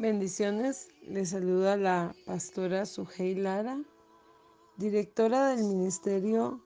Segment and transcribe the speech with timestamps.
[0.00, 3.78] Bendiciones, les saluda la pastora Sujei Lara,
[4.78, 6.64] directora del Ministerio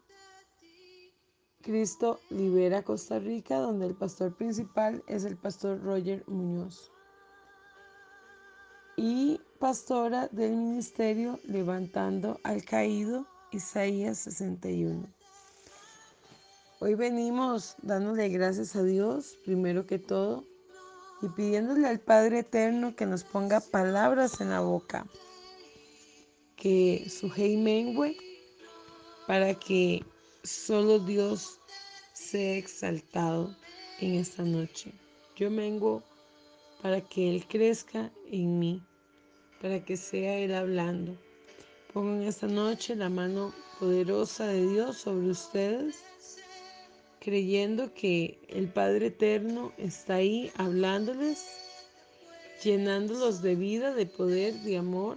[1.60, 6.92] Cristo Libera Costa Rica, donde el pastor principal es el pastor Roger Muñoz.
[8.96, 15.08] Y pastora del Ministerio Levantando al Caído, Isaías 61.
[16.78, 20.44] Hoy venimos dándole gracias a Dios, primero que todo,
[21.24, 25.06] y pidiéndole al Padre Eterno que nos ponga palabras en la boca,
[26.54, 28.16] que su mengue
[29.26, 30.04] para que
[30.42, 31.60] solo Dios
[32.12, 33.56] sea exaltado
[34.00, 34.92] en esta noche.
[35.34, 36.02] Yo mengo
[36.82, 38.82] para que Él crezca en mí,
[39.62, 41.16] para que sea Él hablando.
[41.94, 46.04] Pongo en esta noche la mano poderosa de Dios sobre ustedes
[47.24, 51.42] creyendo que el Padre Eterno está ahí hablándoles,
[52.62, 55.16] llenándolos de vida, de poder, de amor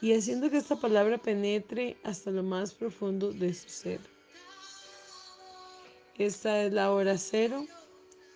[0.00, 3.98] y haciendo que esta palabra penetre hasta lo más profundo de su ser.
[6.18, 7.66] Esta es la hora cero,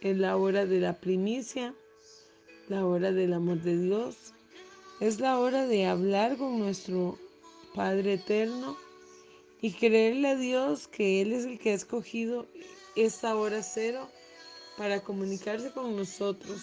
[0.01, 1.73] es la hora de la primicia,
[2.69, 4.35] la hora del amor de Dios,
[4.99, 7.17] es la hora de hablar con nuestro
[7.77, 8.77] Padre Eterno
[9.61, 12.47] y creerle a Dios que Él es el que ha escogido
[12.97, 14.09] esta hora cero
[14.77, 16.63] para comunicarse con nosotros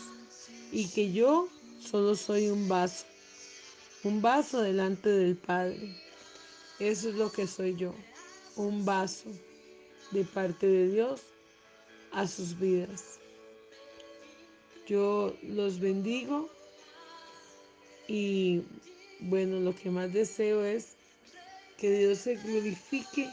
[0.71, 3.05] y que yo solo soy un vaso,
[4.03, 5.95] un vaso delante del Padre.
[6.79, 7.93] Eso es lo que soy yo,
[8.55, 9.29] un vaso
[10.11, 11.21] de parte de Dios
[12.11, 13.19] a sus vidas.
[14.87, 16.49] Yo los bendigo
[18.07, 18.61] y
[19.19, 20.94] bueno, lo que más deseo es
[21.77, 23.29] que Dios se glorifique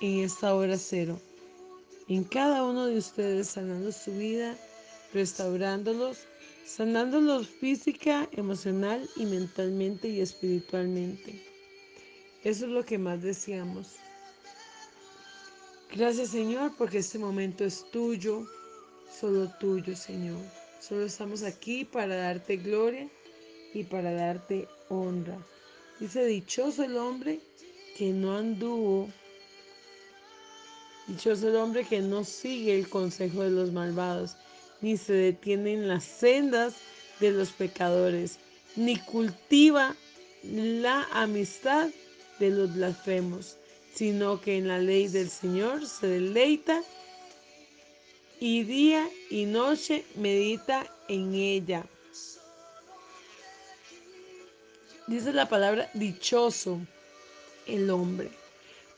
[0.00, 1.18] en esta hora cero,
[2.08, 4.56] en cada uno de ustedes, sanando su vida,
[5.12, 6.26] restaurándolos,
[6.66, 11.42] sanándolos física, emocional y mentalmente y espiritualmente.
[12.44, 13.96] Eso es lo que más deseamos.
[15.94, 18.46] Gracias Señor porque este momento es tuyo,
[19.20, 20.40] solo tuyo Señor.
[20.80, 23.08] Solo estamos aquí para darte gloria
[23.72, 25.38] y para darte honra.
[26.00, 27.40] Dice, dichoso el hombre
[27.96, 29.10] que no anduvo,
[31.06, 34.36] dichoso el hombre que no sigue el consejo de los malvados,
[34.80, 36.74] ni se detiene en las sendas
[37.20, 38.38] de los pecadores,
[38.74, 39.94] ni cultiva
[40.42, 41.88] la amistad
[42.40, 43.56] de los blasfemos,
[43.94, 46.82] sino que en la ley del Señor se deleita
[48.40, 51.86] y día y noche medita en ella.
[55.08, 56.80] Dice la palabra dichoso
[57.66, 58.30] el hombre.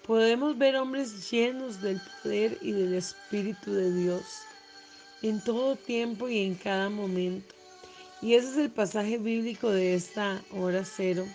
[0.07, 4.23] Podemos ver hombres llenos del poder y del Espíritu de Dios
[5.23, 7.55] en todo tiempo y en cada momento.
[8.21, 11.27] Y ese es el pasaje bíblico de esta hora cero.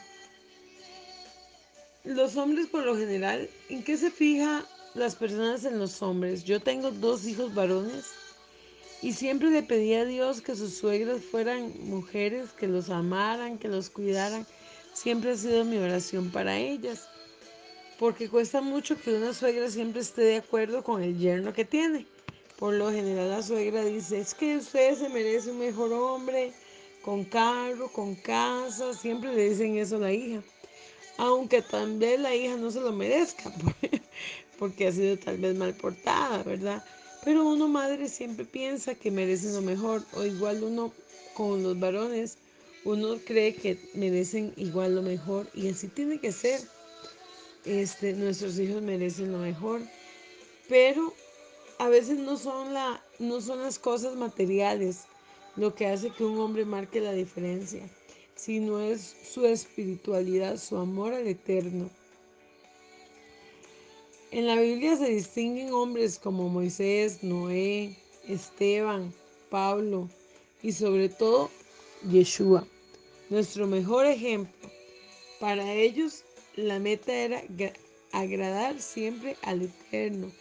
[2.03, 4.63] Los hombres por lo general, ¿en qué se fija
[4.93, 6.43] las personas en los hombres?
[6.43, 8.05] Yo tengo dos hijos varones
[9.01, 13.67] y siempre le pedí a Dios que sus suegras fueran mujeres, que los amaran, que
[13.67, 14.45] los cuidaran.
[14.93, 17.07] Siempre ha sido mi oración para ellas
[17.99, 22.05] porque cuesta mucho que una suegra siempre esté de acuerdo con el yerno que tiene.
[22.57, 26.53] Por lo general la suegra dice, es que usted se merece un mejor hombre,
[27.01, 30.41] con carro, con casa, siempre le dicen eso a la hija.
[31.17, 33.51] Aunque tal vez la hija no se lo merezca,
[34.59, 36.83] porque ha sido tal vez mal portada, ¿verdad?
[37.25, 40.93] Pero uno madre siempre piensa que merece lo mejor, o igual uno
[41.33, 42.37] con los varones,
[42.91, 46.59] uno cree que merecen igual lo mejor, y así tiene que ser.
[47.65, 49.81] Este, nuestros hijos merecen lo mejor,
[50.67, 51.13] pero
[51.77, 55.01] a veces no son, la, no son las cosas materiales
[55.55, 57.87] lo que hace que un hombre marque la diferencia,
[58.35, 61.89] sino es su espiritualidad, su amor al eterno.
[64.31, 67.97] En la Biblia se distinguen hombres como Moisés, Noé,
[68.27, 69.13] Esteban,
[69.49, 70.07] Pablo
[70.61, 71.49] y sobre todo
[72.09, 72.65] Yeshua,
[73.29, 74.69] nuestro mejor ejemplo.
[75.39, 76.23] Para ellos
[76.55, 77.43] la meta era
[78.11, 80.31] agradar siempre al Eterno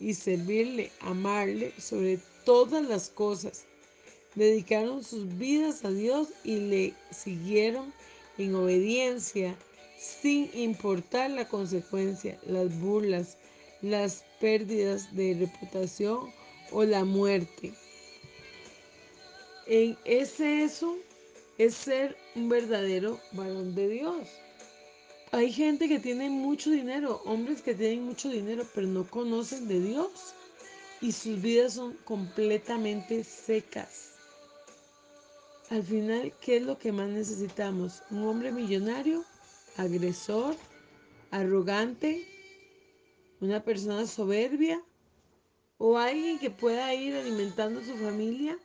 [0.00, 3.64] y servirle, amarle sobre todas las cosas.
[4.34, 7.92] Dedicaron sus vidas a Dios y le siguieron
[8.38, 9.56] en obediencia
[9.98, 13.38] sin importar la consecuencia, las burlas,
[13.82, 16.30] las pérdidas de reputación
[16.70, 17.72] o la muerte.
[19.66, 20.96] En ese eso
[21.58, 24.28] es ser un verdadero varón de Dios.
[25.32, 29.80] Hay gente que tiene mucho dinero, hombres que tienen mucho dinero, pero no conocen de
[29.80, 30.34] Dios
[31.00, 34.12] y sus vidas son completamente secas.
[35.68, 38.02] al final, ¿qué es lo que más necesitamos?
[38.10, 39.24] ¿Un hombre millonario?
[39.76, 40.54] ¿Agresor?
[41.32, 42.24] ¿Arrogante?
[43.40, 44.82] ¿Una persona soberbia?
[45.76, 48.56] ¿O alguien que pueda ir alimentando a su familia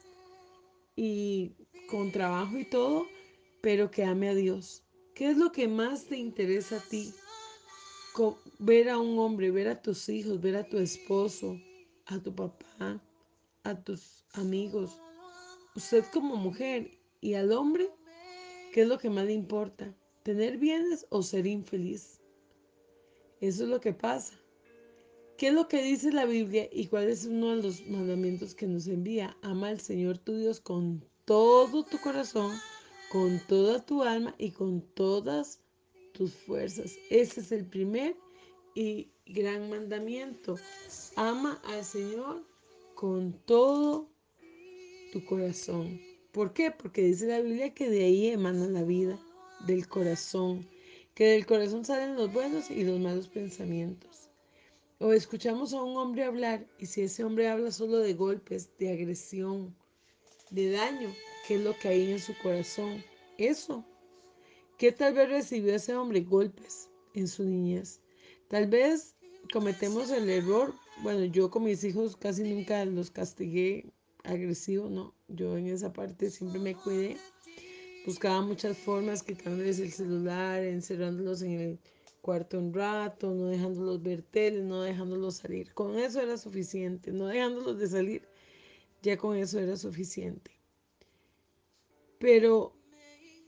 [0.96, 1.56] y
[1.92, 3.06] con trabajo y todo,
[3.62, 4.84] pero que ame a Dios?
[5.14, 7.14] ¿Qué es lo que más te interesa a ti?
[8.60, 11.58] ver a un hombre, ver a tus hijos, ver a tu esposo,
[12.08, 13.02] a tu papá,
[13.64, 15.00] a tus amigos,
[15.76, 16.92] usted como mujer
[17.22, 17.90] y al hombre,
[18.74, 19.96] ¿qué es lo que más le importa?
[20.24, 22.22] ¿Tener bienes o ser infeliz?
[23.40, 24.34] Eso es lo que pasa.
[25.38, 28.68] ¿Qué es lo que dice la Biblia y cuál es uno de los mandamientos que
[28.68, 29.36] nos envía?
[29.42, 32.58] Ama al Señor tu Dios con todo tu corazón,
[33.12, 35.60] con toda tu alma y con todas
[36.14, 36.98] tus fuerzas.
[37.10, 38.16] Ese es el primer
[38.76, 40.58] y gran mandamiento.
[41.16, 42.44] Ama al Señor
[42.96, 44.10] con todo
[45.12, 46.00] tu corazón.
[46.32, 46.72] ¿Por qué?
[46.72, 49.20] Porque dice la Biblia que de ahí emana la vida,
[49.68, 50.68] del corazón,
[51.14, 54.30] que del corazón salen los buenos y los malos pensamientos.
[55.00, 58.92] O escuchamos a un hombre hablar y si ese hombre habla solo de golpes, de
[58.92, 59.76] agresión,
[60.52, 61.10] de daño,
[61.48, 63.04] ¿qué es lo que hay en su corazón?
[63.38, 63.84] Eso.
[64.78, 66.22] ¿Qué tal vez recibió ese hombre?
[66.22, 68.00] Golpes en su niñez.
[68.48, 69.16] Tal vez
[69.52, 73.92] cometemos el error, bueno, yo con mis hijos casi nunca los castigué
[74.24, 77.18] agresivo, no, yo en esa parte siempre me cuidé.
[78.06, 81.80] Buscaba muchas formas, quitándoles el celular, encerrándolos en el
[82.22, 85.74] cuarto un rato, no dejándolos ver tele, no dejándolos salir.
[85.74, 88.28] Con eso era suficiente, no dejándolos de salir,
[89.02, 90.52] ya con eso era suficiente.
[92.20, 92.74] Pero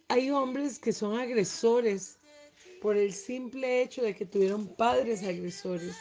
[0.08, 2.18] hay hombres que son agresores
[2.82, 5.96] por el simple hecho de que tuvieron padres agresores.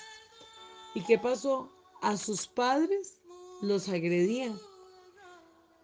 [0.94, 1.70] ¿Y qué pasó?
[2.00, 3.20] A sus padres
[3.60, 4.58] los agredían.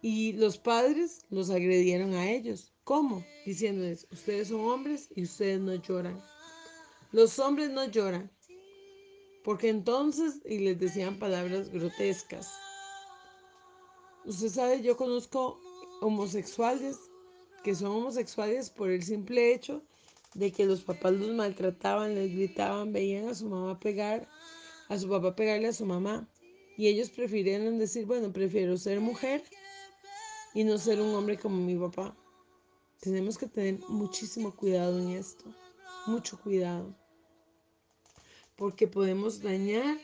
[0.01, 2.73] Y los padres los agredieron a ellos.
[2.83, 3.23] ¿Cómo?
[3.45, 6.21] Diciéndoles, ustedes son hombres y ustedes no lloran.
[7.11, 8.31] Los hombres no lloran.
[9.43, 12.51] Porque entonces, y les decían palabras grotescas.
[14.29, 15.59] Usted sabe, yo conozco
[16.01, 16.99] homosexuales
[17.63, 19.81] que son homosexuales por el simple hecho
[20.35, 24.29] de que los papás los maltrataban, les gritaban, veían a su mamá pegar,
[24.87, 26.29] a su papá pegarle a su mamá.
[26.77, 29.41] Y ellos prefirieron decir, bueno, prefiero ser mujer
[30.53, 32.15] y no ser un hombre como mi papá.
[32.99, 35.45] Tenemos que tener muchísimo cuidado en esto,
[36.05, 36.95] mucho cuidado,
[38.55, 39.97] porque podemos dañar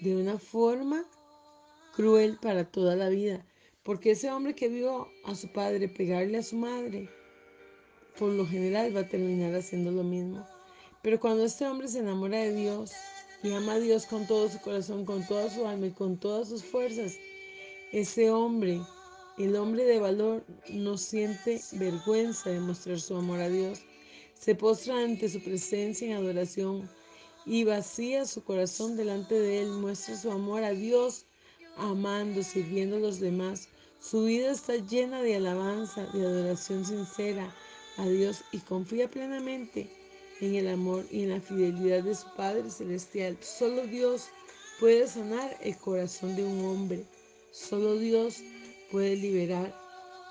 [0.00, 1.06] de una forma
[1.92, 3.44] cruel para toda la vida,
[3.82, 7.08] porque ese hombre que vio a su padre pegarle a su madre,
[8.18, 10.46] por lo general va a terminar haciendo lo mismo.
[11.02, 12.92] Pero cuando este hombre se enamora de Dios
[13.42, 16.48] y ama a Dios con todo su corazón, con toda su alma y con todas
[16.48, 17.16] sus fuerzas,
[17.90, 18.80] ese hombre,
[19.38, 23.80] el hombre de valor, no siente vergüenza de mostrar su amor a Dios.
[24.34, 26.88] Se postra ante su presencia en adoración
[27.44, 29.70] y vacía su corazón delante de Él.
[29.70, 31.26] Muestra su amor a Dios,
[31.82, 33.68] amando, sirviendo a los demás.
[34.00, 37.54] Su vida está llena de alabanza, de adoración sincera
[37.96, 39.90] a Dios y confía plenamente
[40.40, 43.36] en el amor y en la fidelidad de su Padre Celestial.
[43.40, 44.28] Solo Dios
[44.80, 47.04] puede sanar el corazón de un hombre.
[47.52, 48.38] Solo Dios
[48.90, 49.74] puede liberar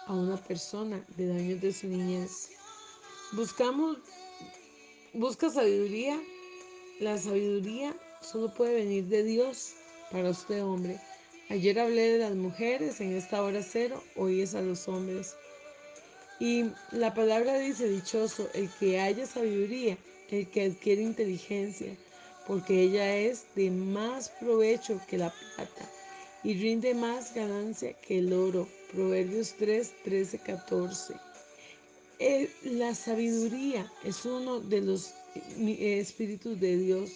[0.07, 2.49] a una persona de daños de su niñez.
[3.33, 3.97] Buscamos,
[5.13, 6.21] busca sabiduría.
[6.99, 9.73] La sabiduría solo puede venir de Dios
[10.11, 10.99] para usted, hombre.
[11.51, 15.35] Ayer hablé de las mujeres en esta hora cero, hoy es a los hombres.
[16.39, 19.97] Y la palabra dice, dichoso, el que haya sabiduría,
[20.29, 21.93] el que adquiere inteligencia,
[22.47, 25.89] porque ella es de más provecho que la plata
[26.41, 28.69] y rinde más ganancia que el oro.
[28.93, 31.15] Proverbios 3, 13, 14.
[32.63, 35.13] la sabiduría es uno de los
[35.57, 37.11] espíritus de Dios,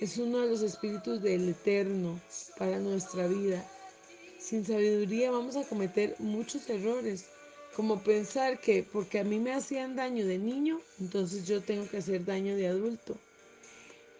[0.00, 2.18] es uno de los espíritus del Eterno
[2.58, 3.64] para nuestra vida.
[4.38, 7.26] Sin sabiduría vamos a cometer muchos errores
[7.76, 11.98] como pensar que porque a mí me hacían daño de niño, entonces yo tengo que
[11.98, 13.16] hacer daño de adulto.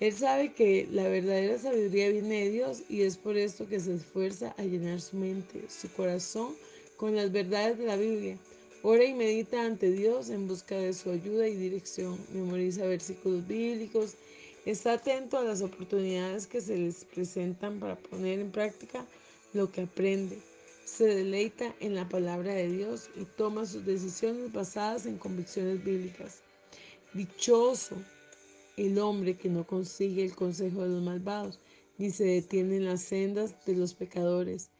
[0.01, 3.95] Él sabe que la verdadera sabiduría viene de Dios y es por esto que se
[3.95, 6.55] esfuerza a llenar su mente, su corazón
[6.97, 8.39] con las verdades de la Biblia.
[8.83, 12.19] Ora y medita ante Dios en busca de su ayuda y dirección.
[12.33, 14.15] Memoriza versículos bíblicos.
[14.71, 19.05] Está atento a las oportunidades que se les presentan para poner en práctica
[19.53, 20.39] lo que aprende
[20.85, 26.43] se deleita en la palabra de Dios y toma sus decisiones basadas en convicciones bíblicas.
[27.15, 27.97] Dichoso
[28.77, 31.59] el hombre que no consigue el consejo de los malvados,
[31.99, 34.71] ni se detiene en las sendas de los pecadores,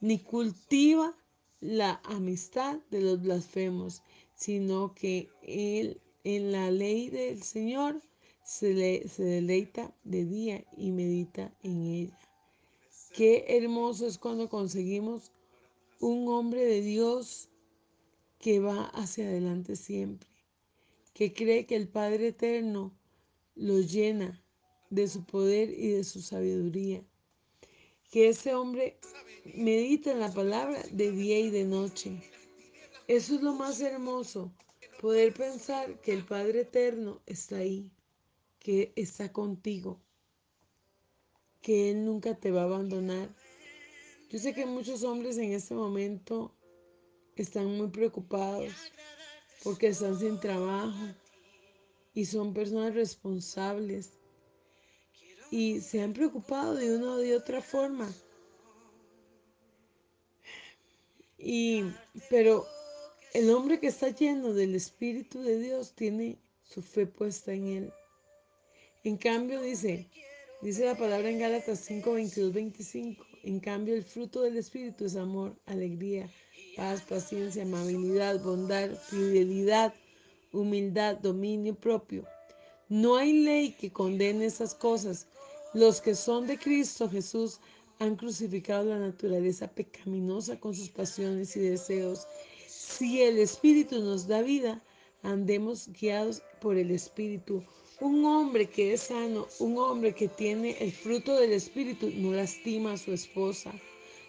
[0.00, 1.16] ni cultiva
[1.60, 4.02] la amistad de los blasfemos,
[4.34, 8.02] sino que él en la ley del Señor
[8.46, 12.18] se, le, se deleita de día y medita en ella.
[13.12, 15.32] Qué hermoso es cuando conseguimos
[16.00, 17.48] un hombre de Dios
[18.38, 20.28] que va hacia adelante siempre,
[21.12, 22.92] que cree que el Padre Eterno
[23.56, 24.40] lo llena
[24.90, 27.02] de su poder y de su sabiduría.
[28.12, 28.96] Que ese hombre
[29.56, 32.22] medita en la palabra de día y de noche.
[33.08, 34.52] Eso es lo más hermoso,
[35.00, 37.90] poder pensar que el Padre Eterno está ahí,
[38.66, 40.00] que está contigo,
[41.62, 43.32] que Él nunca te va a abandonar.
[44.28, 46.52] Yo sé que muchos hombres en este momento
[47.36, 48.72] están muy preocupados
[49.62, 51.14] porque están sin trabajo
[52.12, 54.18] y son personas responsables
[55.52, 58.12] y se han preocupado de una o de otra forma.
[61.38, 61.84] Y
[62.28, 62.66] pero
[63.32, 67.92] el hombre que está lleno del Espíritu de Dios tiene su fe puesta en él.
[69.06, 70.10] En cambio dice,
[70.62, 75.14] dice la palabra en Gálatas 5, 22, 25, en cambio el fruto del Espíritu es
[75.14, 76.28] amor, alegría,
[76.76, 79.94] paz, paciencia, amabilidad, bondad, fidelidad,
[80.50, 82.24] humildad, dominio propio.
[82.88, 85.28] No hay ley que condene esas cosas.
[85.72, 87.60] Los que son de Cristo Jesús
[88.00, 92.26] han crucificado la naturaleza pecaminosa con sus pasiones y deseos.
[92.66, 94.82] Si el Espíritu nos da vida,
[95.22, 97.62] andemos guiados por el Espíritu.
[97.98, 102.92] Un hombre que es sano, un hombre que tiene el fruto del Espíritu, no lastima
[102.92, 103.72] a su esposa,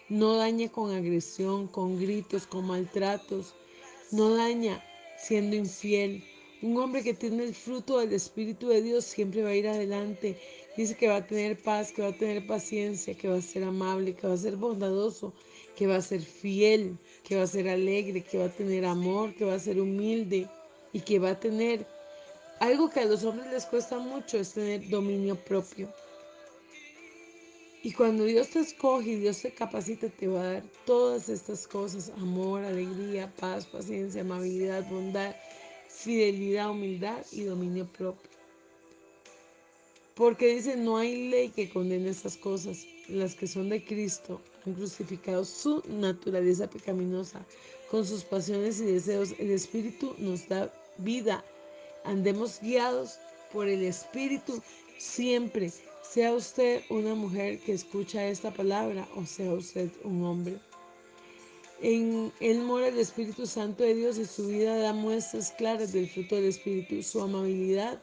[0.08, 3.54] no daña con agresión, con gritos, con maltratos,
[4.10, 4.82] no daña
[5.18, 6.24] siendo infiel.
[6.62, 10.38] Un hombre que tiene el fruto del Espíritu de Dios siempre va a ir adelante.
[10.74, 13.64] Dice que va a tener paz, que va a tener paciencia, que va a ser
[13.64, 15.34] amable, que va a ser bondadoso,
[15.76, 19.34] que va a ser fiel, que va a ser alegre, que va a tener amor,
[19.34, 20.48] que va a ser humilde
[20.94, 21.86] y que va a tener
[22.60, 25.92] algo que a los hombres les cuesta mucho es tener dominio propio.
[27.82, 31.66] Y cuando Dios te escoge y Dios te capacita, te va a dar todas estas
[31.66, 35.34] cosas, amor, alegría, paz, paciencia, amabilidad, bondad,
[35.88, 38.28] fidelidad, humildad y dominio propio.
[40.14, 42.84] Porque dice, no hay ley que condene estas cosas.
[43.08, 47.46] Las que son de Cristo han crucificado su naturaleza pecaminosa
[47.88, 49.32] con sus pasiones y deseos.
[49.38, 51.44] El Espíritu nos da vida.
[52.04, 53.18] Andemos guiados
[53.52, 54.62] por el Espíritu
[54.98, 60.58] siempre sea usted una mujer que escucha esta palabra o sea usted un hombre.
[61.80, 66.08] En él mora el Espíritu Santo de Dios y su vida da muestras claras del
[66.08, 68.02] fruto del Espíritu, su amabilidad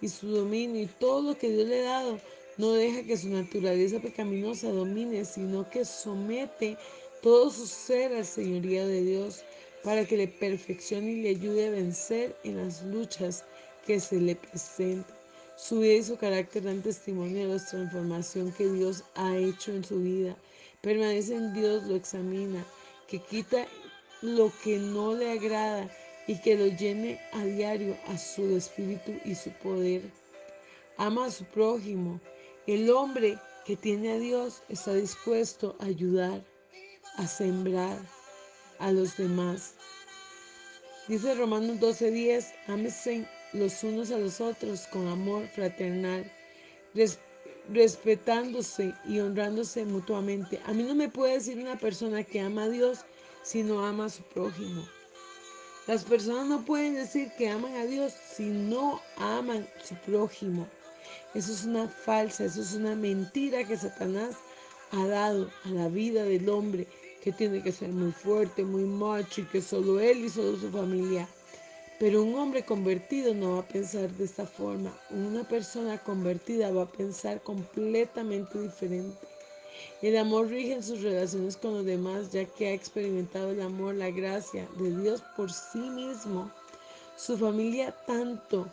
[0.00, 2.18] y su dominio y todo lo que Dios le ha dado.
[2.56, 6.78] No deja que su naturaleza pecaminosa domine, sino que somete
[7.22, 9.44] todo su ser señoría de Dios
[9.82, 13.44] para que le perfeccione y le ayude a vencer en las luchas
[13.86, 15.16] que se le presentan.
[15.56, 19.84] Su vida y su carácter dan testimonio de la transformación que Dios ha hecho en
[19.84, 20.36] su vida.
[20.80, 22.64] Permanece en Dios, lo examina,
[23.06, 23.66] que quita
[24.22, 25.90] lo que no le agrada
[26.26, 30.02] y que lo llene a diario a su espíritu y su poder.
[30.96, 32.20] Ama a su prójimo.
[32.66, 36.44] El hombre que tiene a Dios está dispuesto a ayudar,
[37.16, 37.98] a sembrar
[38.82, 39.74] a los demás.
[41.08, 46.30] Dice Romanos 12:10, ámese los unos a los otros con amor fraternal,
[47.72, 50.60] respetándose y honrándose mutuamente.
[50.66, 53.04] A mí no me puede decir una persona que ama a Dios
[53.42, 54.86] si no ama a su prójimo.
[55.86, 60.68] Las personas no pueden decir que aman a Dios si no aman a su prójimo.
[61.34, 64.36] Eso es una falsa, eso es una mentira que Satanás
[64.92, 66.86] ha dado a la vida del hombre,
[67.22, 70.70] que tiene que ser muy fuerte, muy macho y que solo él y solo su
[70.70, 71.28] familia.
[72.00, 74.92] Pero un hombre convertido no va a pensar de esta forma.
[75.10, 79.16] Una persona convertida va a pensar completamente diferente.
[80.02, 83.94] El amor rige en sus relaciones con los demás, ya que ha experimentado el amor,
[83.94, 86.50] la gracia de Dios por sí mismo.
[87.16, 88.66] Su familia, tanto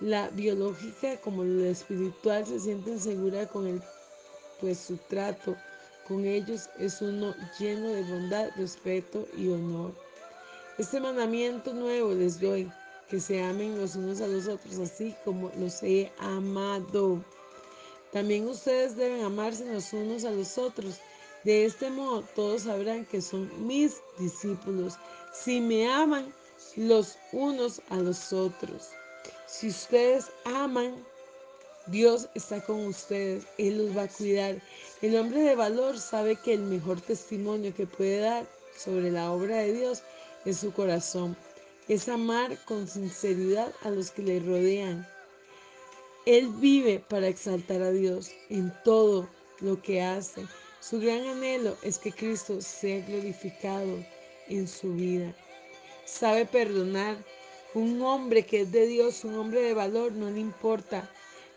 [0.00, 3.80] la biológica como la espiritual, se sienten segura con el,
[4.60, 5.56] pues su trato
[6.06, 9.92] con ellos es uno lleno de bondad, respeto y honor.
[10.78, 12.70] Este mandamiento nuevo les doy,
[13.08, 17.22] que se amen los unos a los otros, así como los he amado.
[18.12, 20.98] También ustedes deben amarse los unos a los otros.
[21.44, 24.94] De este modo todos sabrán que son mis discípulos,
[25.32, 26.32] si me aman
[26.76, 28.90] los unos a los otros.
[29.46, 30.94] Si ustedes aman
[31.88, 34.62] Dios está con ustedes, Él los va a cuidar.
[35.00, 38.46] El hombre de valor sabe que el mejor testimonio que puede dar
[38.76, 40.02] sobre la obra de Dios
[40.44, 41.36] es su corazón,
[41.88, 45.06] es amar con sinceridad a los que le rodean.
[46.24, 50.46] Él vive para exaltar a Dios en todo lo que hace.
[50.78, 54.04] Su gran anhelo es que Cristo sea glorificado
[54.48, 55.34] en su vida.
[56.04, 57.16] Sabe perdonar.
[57.74, 61.10] Un hombre que es de Dios, un hombre de valor, no le importa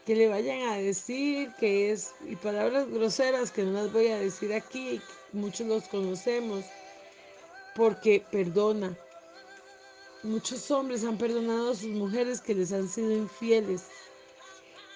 [0.05, 4.19] que le vayan a decir que es, y palabras groseras que no las voy a
[4.19, 5.01] decir aquí,
[5.33, 6.63] muchos los conocemos,
[7.75, 8.95] porque perdona.
[10.21, 13.83] Muchos hombres han perdonado a sus mujeres que les han sido infieles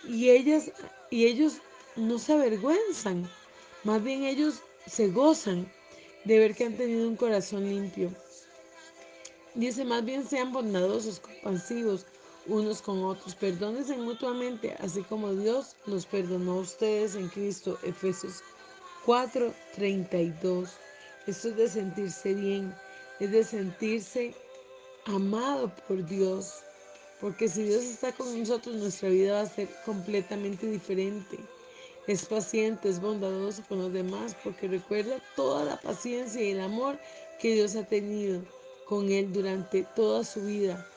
[0.07, 0.71] y ellas
[1.09, 1.55] y ellos
[1.95, 3.29] no se avergüenzan,
[3.83, 5.71] más bien ellos se gozan
[6.25, 8.11] de ver que han tenido un corazón limpio.
[9.55, 12.05] Dice, más bien sean bondadosos, compasivos
[12.49, 17.77] unos con otros, perdónense mutuamente, así como Dios los perdonó a ustedes en Cristo.
[17.83, 18.43] Efesios
[19.05, 20.69] 4:32.
[21.27, 22.73] Esto es de sentirse bien,
[23.19, 24.33] es de sentirse
[25.05, 26.63] amado por Dios.
[27.21, 31.37] Porque si Dios está con nosotros, nuestra vida va a ser completamente diferente.
[32.07, 36.97] Es paciente, es bondadoso con los demás, porque recuerda toda la paciencia y el amor
[37.39, 38.41] que Dios ha tenido
[38.85, 40.87] con él durante toda su vida.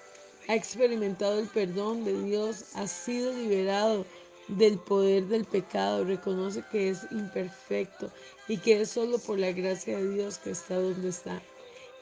[0.53, 4.05] Ha experimentado el perdón de Dios, ha sido liberado
[4.49, 8.13] del poder del pecado, reconoce que es imperfecto
[8.49, 11.41] y que es solo por la gracia de Dios que está donde está.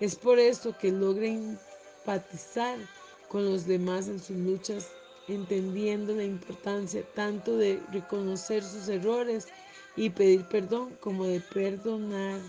[0.00, 2.76] Es por esto que logra empatizar
[3.28, 4.88] con los demás en sus luchas,
[5.28, 9.46] entendiendo la importancia tanto de reconocer sus errores
[9.94, 12.40] y pedir perdón como de perdonar.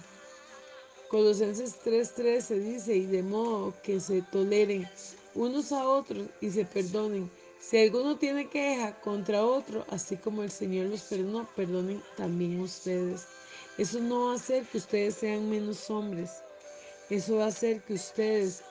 [1.10, 4.90] Colosenses 3:13 dice, y de modo que se toleren
[5.36, 7.30] unos a otros y se perdonen.
[7.60, 13.28] Si alguno tiene queja contra otro, así como el Señor los perdonó, perdonen también ustedes.
[13.78, 16.42] Eso no va a hacer que ustedes sean menos hombres.
[17.10, 18.64] Eso va a hacer que ustedes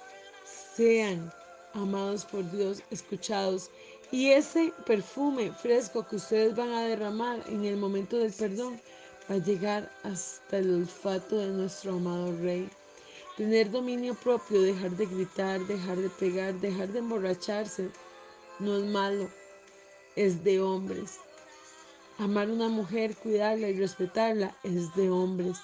[0.76, 1.32] sean
[1.74, 3.70] amados por Dios, escuchados.
[4.10, 8.80] Y ese perfume fresco que ustedes van a derramar en el momento del perdón
[9.30, 12.68] va a llegar hasta el olfato de nuestro amado Rey.
[13.36, 17.90] Tener dominio propio, dejar de gritar, dejar de pegar, dejar de emborracharse,
[18.58, 19.30] no es malo,
[20.16, 21.18] es de hombres.
[22.18, 25.58] Amar a una mujer, cuidarla y respetarla es de hombres.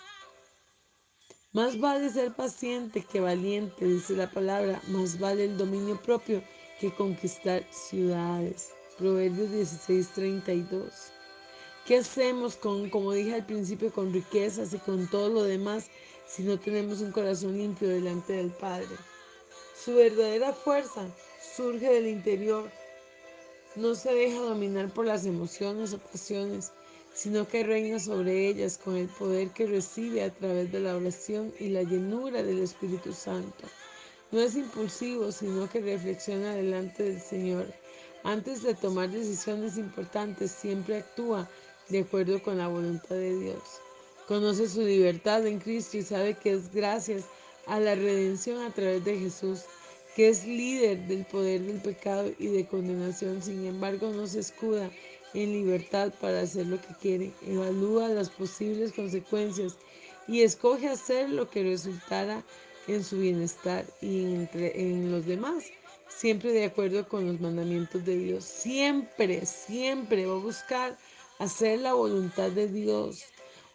[1.53, 4.81] Más vale ser paciente que valiente, dice la palabra.
[4.89, 6.43] Más vale el dominio propio
[6.81, 8.73] que conquistar ciudades.
[8.99, 11.16] Proverbios 16:32.
[11.87, 15.85] ¿Qué hacemos con, como dije al principio, con riquezas y con todo lo demás
[16.27, 18.89] si no tenemos un corazón limpio delante del Padre?
[19.85, 21.07] Su verdadera fuerza
[21.55, 22.69] surge del interior.
[23.77, 26.73] No se deja dominar por las emociones o pasiones,
[27.15, 31.55] sino que reina sobre ellas con el poder que recibe a través de la oración
[31.61, 33.65] y la llenura del Espíritu Santo.
[34.33, 37.73] No es impulsivo, sino que reflexiona delante del Señor.
[38.25, 41.49] Antes de tomar decisiones importantes, siempre actúa
[41.89, 43.63] de acuerdo con la voluntad de Dios.
[44.27, 47.25] Conoce su libertad en Cristo y sabe que es gracias
[47.67, 49.61] a la redención a través de Jesús,
[50.15, 53.43] que es líder del poder del pecado y de condenación.
[53.43, 54.91] Sin embargo, no se escuda
[55.35, 59.77] en libertad para hacer lo que quiere, evalúa las posibles consecuencias
[60.27, 62.43] y escoge hacer lo que resultara
[62.87, 65.65] en su bienestar y en, en los demás,
[66.09, 68.45] siempre de acuerdo con los mandamientos de Dios.
[68.45, 70.97] Siempre, siempre va a buscar
[71.39, 73.25] hacer la voluntad de Dios.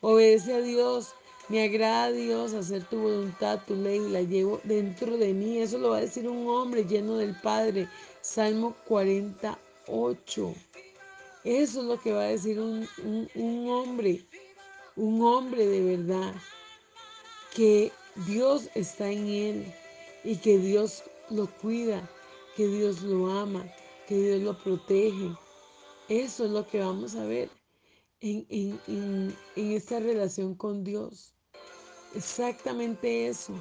[0.02, 1.14] Obedece a Dios.
[1.50, 5.60] Me agrada a Dios hacer tu voluntad, tu ley, la llevo dentro de mí.
[5.60, 7.90] Eso lo va a decir un hombre lleno del Padre.
[8.22, 10.56] Salmo 48.
[11.44, 12.88] Eso es lo que va a decir un,
[13.68, 14.24] hombre,
[14.96, 16.36] un hombre de verdad,
[17.56, 17.92] que
[18.28, 19.74] Dios está en él
[20.24, 22.08] y que Dios lo cuida,
[22.56, 23.66] que Dios lo ama,
[24.08, 25.32] que Dios lo protege.
[26.12, 27.50] Eso es lo que vamos a ver
[28.20, 28.46] en,
[28.86, 31.34] en esta relación con Dios.
[32.14, 33.54] Exactamente eso.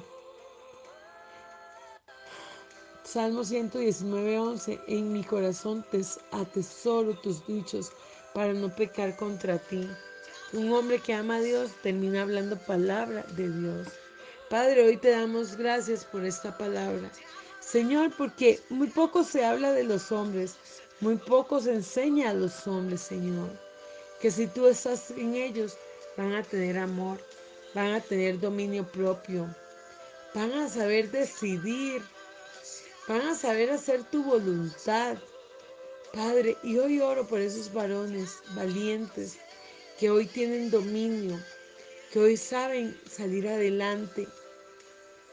[3.05, 4.81] Salmo 119, 11.
[4.87, 7.93] En mi corazón te atesoro tus dichos
[8.33, 9.87] para no pecar contra ti.
[10.51, 13.87] Un hombre que ama a Dios termina hablando palabra de Dios.
[14.49, 17.09] Padre, hoy te damos gracias por esta palabra.
[17.61, 20.57] Señor, porque muy poco se habla de los hombres,
[21.01, 23.49] muy poco se enseña a los hombres, Señor.
[24.21, 25.77] Que si tú estás en ellos,
[26.15, 27.19] van a tener amor,
[27.75, 29.47] van a tener dominio propio,
[30.33, 32.01] van a saber decidir
[33.07, 35.17] Van a saber hacer tu voluntad.
[36.13, 39.37] Padre, y hoy oro por esos varones valientes
[39.99, 41.39] que hoy tienen dominio,
[42.11, 44.27] que hoy saben salir adelante,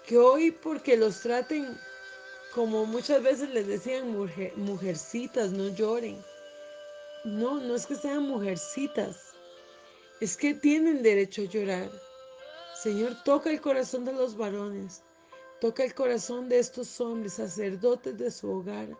[0.06, 1.78] que hoy porque los traten
[2.54, 4.14] como muchas veces les decían
[4.56, 6.22] mujercitas, no lloren.
[7.24, 9.34] No, no es que sean mujercitas,
[10.20, 11.90] es que tienen derecho a llorar.
[12.74, 15.02] Señor, toca el corazón de los varones,
[15.60, 18.96] toca el corazón de estos hombres, sacerdotes de su hogar,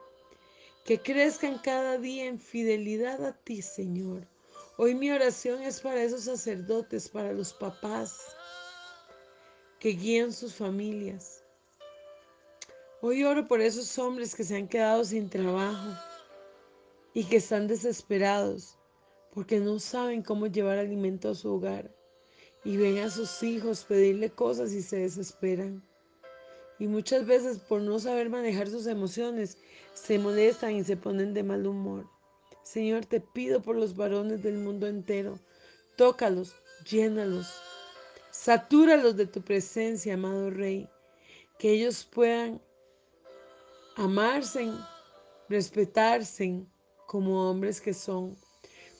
[0.85, 4.27] que crezcan cada día en fidelidad a ti, Señor.
[4.77, 8.21] Hoy mi oración es para esos sacerdotes, para los papás
[9.79, 11.45] que guían sus familias.
[13.01, 15.97] Hoy oro por esos hombres que se han quedado sin trabajo
[17.15, 18.77] y que están desesperados
[19.33, 21.95] porque no saben cómo llevar alimento a su hogar
[22.65, 25.81] y ven a sus hijos pedirle cosas y se desesperan.
[26.81, 29.59] Y muchas veces por no saber manejar sus emociones,
[29.95, 32.11] se molestan y se ponen de mal humor.
[32.65, 35.39] Señor, te pido por los varones del mundo entero.
[35.97, 37.61] Tócalos, llénalos,
[38.33, 40.89] satúralos de tu presencia, amado Rey.
[41.61, 42.61] Que ellos puedan
[43.99, 44.73] amarse,
[45.49, 46.65] respetarse
[47.07, 48.37] como hombres que son.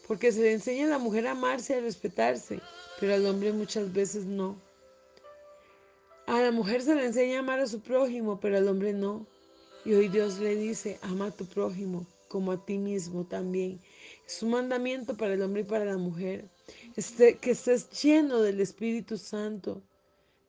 [0.07, 2.61] Porque se le enseña a la mujer a amarse y a respetarse
[2.99, 4.61] pero al hombre muchas veces no.
[6.27, 9.27] A la mujer se le enseña a amar a su prójimo, pero al hombre no.
[9.85, 13.81] Y hoy Dios le dice, ama a tu prójimo como a ti mismo también.
[14.27, 16.51] Es un mandamiento para el hombre y para la mujer.
[16.97, 19.83] Este, que estés lleno del Espíritu Santo,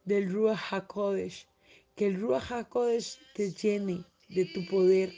[0.03, 1.47] del Ruach HaKodesh.
[1.95, 5.13] Que el Ruach HaKodesh te llene de tu poder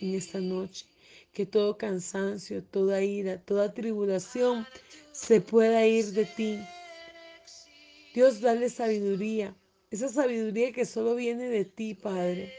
[0.00, 0.86] en esta noche.
[1.32, 4.66] Que todo cansancio, toda ira, toda tribulación
[5.12, 6.58] se pueda ir de ti.
[8.14, 9.56] Dios, dale sabiduría,
[9.90, 12.52] esa sabiduría que solo viene de ti, Padre.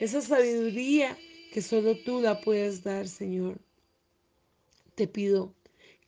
[0.00, 1.16] Esa sabiduría
[1.52, 3.58] que solo tú la puedes dar, Señor.
[4.94, 5.54] Te pido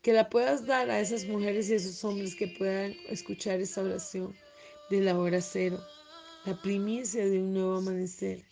[0.03, 4.35] que la puedas dar a esas mujeres y esos hombres que puedan escuchar esta oración
[4.91, 5.81] de la hora cero,
[6.45, 8.45] la primicia de un nuevo amanecer.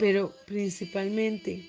[0.00, 1.62] Pero principalmente,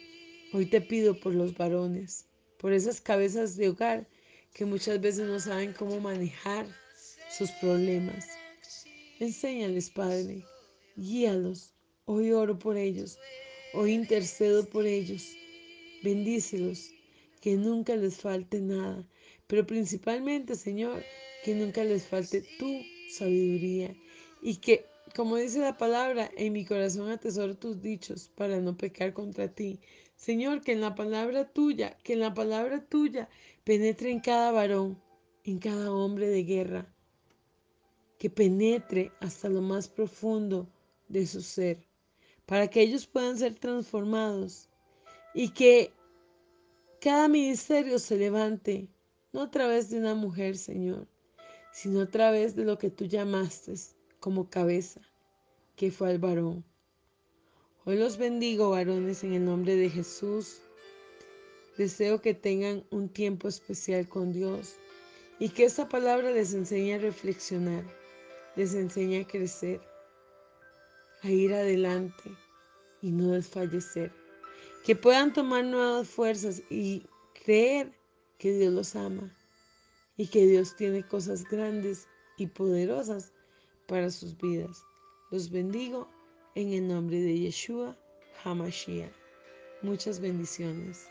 [0.54, 4.08] hoy te pido por los varones, por esas cabezas de hogar
[4.54, 6.66] que muchas veces no saben cómo manejar
[7.38, 8.26] sus problemas.
[9.20, 10.46] Enséñales, Padre,
[10.96, 11.74] guíalos.
[12.06, 13.20] Hoy oro por ellos,
[13.74, 15.28] hoy intercedo por ellos.
[16.02, 16.90] Bendícelos,
[17.42, 19.06] que nunca les falte nada,
[19.48, 21.04] pero principalmente, Señor,
[21.44, 23.94] que nunca les falte tu sabiduría
[24.42, 29.14] y que, como dice la palabra, en mi corazón atesoro tus dichos para no pecar
[29.14, 29.80] contra ti.
[30.16, 33.30] Señor, que en la palabra tuya, que en la palabra tuya
[33.64, 35.02] penetre en cada varón,
[35.44, 36.96] en cada hombre de guerra,
[38.18, 40.70] que penetre hasta lo más profundo
[41.10, 41.86] de su ser,
[42.46, 44.70] para que ellos puedan ser transformados
[45.34, 45.92] y que
[47.00, 48.88] cada ministerio se levante,
[49.34, 51.08] no a través de una mujer, Señor,
[51.74, 53.74] sino a través de lo que tú llamaste
[54.22, 55.02] como cabeza,
[55.76, 56.64] que fue el varón.
[57.86, 60.62] Hoy los bendigo, varones, en el nombre de Jesús.
[61.76, 64.76] Deseo que tengan un tiempo especial con Dios
[65.40, 67.84] y que esta palabra les enseñe a reflexionar,
[68.56, 69.82] les enseñe a crecer,
[71.24, 72.38] a ir adelante
[73.02, 74.14] y no desfallecer.
[74.86, 77.08] Que puedan tomar nuevas fuerzas y
[77.44, 77.92] creer
[78.38, 79.36] que Dios los ama
[80.16, 82.08] y que Dios tiene cosas grandes
[82.38, 83.34] y poderosas
[83.88, 84.86] para sus vidas.
[85.30, 86.08] Los bendigo
[86.56, 87.98] en el nombre de Yeshua
[88.44, 89.12] HaMashiach.
[89.82, 91.11] Muchas bendiciones.